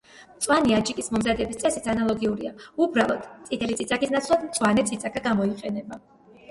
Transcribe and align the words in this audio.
მწვანე 0.35 0.71
აჯიკის 0.77 1.09
მომზადების 1.15 1.59
წესიც 1.65 1.89
ანალოგიურია, 1.93 2.55
უბრალოდ, 2.87 3.29
წითელი 3.51 3.79
წიწაკის 3.83 4.17
ნაცვლად 4.19 4.49
მწვანე 4.51 4.89
წიწაკა 4.93 5.27
გამოიყენება. 5.33 6.03